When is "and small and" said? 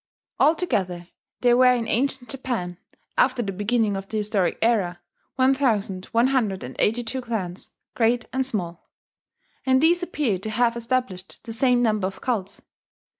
8.33-9.79